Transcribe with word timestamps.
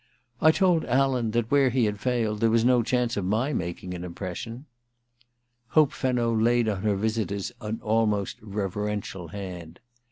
*I 0.41 0.49
told 0.49 0.83
Alan 0.85 1.29
that 1.29 1.51
where 1.51 1.69
he 1.69 1.85
had 1.85 1.99
failed 1.99 2.39
there 2.39 2.49
was 2.49 2.65
no 2.65 2.81
chance 2.81 3.17
of 3.17 3.23
my 3.23 3.53
making 3.53 3.93
an 3.93 4.03
impression.' 4.03 4.65
Hope 5.67 5.91
Fenno 5.93 6.33
laid 6.35 6.67
on 6.67 6.81
her 6.81 6.95
visitor's 6.95 7.51
an 7.61 7.79
almost 7.83 8.37
reverential 8.41 9.27
hand. 9.27 9.79